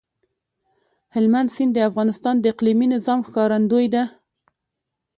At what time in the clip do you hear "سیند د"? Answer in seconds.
1.55-1.79